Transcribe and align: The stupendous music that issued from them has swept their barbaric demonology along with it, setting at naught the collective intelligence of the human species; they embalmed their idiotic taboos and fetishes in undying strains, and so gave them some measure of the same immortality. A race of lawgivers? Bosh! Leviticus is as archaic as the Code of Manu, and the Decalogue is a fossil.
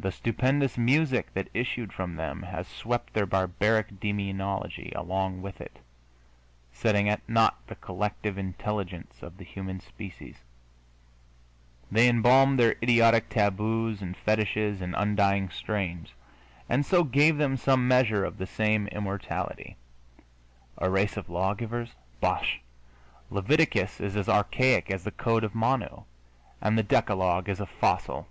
The 0.00 0.10
stupendous 0.10 0.76
music 0.76 1.32
that 1.34 1.48
issued 1.54 1.92
from 1.92 2.16
them 2.16 2.42
has 2.42 2.66
swept 2.66 3.12
their 3.12 3.24
barbaric 3.24 4.00
demonology 4.00 4.90
along 4.96 5.42
with 5.42 5.60
it, 5.60 5.78
setting 6.72 7.08
at 7.08 7.20
naught 7.28 7.56
the 7.68 7.76
collective 7.76 8.36
intelligence 8.36 9.22
of 9.22 9.36
the 9.36 9.44
human 9.44 9.78
species; 9.78 10.38
they 11.88 12.08
embalmed 12.08 12.58
their 12.58 12.74
idiotic 12.82 13.28
taboos 13.28 14.02
and 14.02 14.16
fetishes 14.16 14.82
in 14.82 14.92
undying 14.96 15.50
strains, 15.50 16.14
and 16.68 16.84
so 16.84 17.04
gave 17.04 17.36
them 17.38 17.56
some 17.56 17.86
measure 17.86 18.24
of 18.24 18.38
the 18.38 18.44
same 18.46 18.88
immortality. 18.88 19.76
A 20.78 20.90
race 20.90 21.16
of 21.16 21.28
lawgivers? 21.30 21.90
Bosh! 22.20 22.60
Leviticus 23.30 24.00
is 24.00 24.16
as 24.16 24.28
archaic 24.28 24.90
as 24.90 25.04
the 25.04 25.12
Code 25.12 25.44
of 25.44 25.54
Manu, 25.54 26.02
and 26.60 26.76
the 26.76 26.82
Decalogue 26.82 27.48
is 27.48 27.60
a 27.60 27.66
fossil. 27.66 28.26